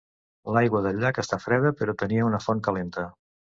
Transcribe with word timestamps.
L'aigua 0.55 0.81
del 0.85 0.97
llac 1.03 1.19
era 1.25 1.39
freda 1.45 1.73
però 1.83 1.97
tenia 2.05 2.27
una 2.33 2.43
font 2.49 2.67
calenta. 2.71 3.09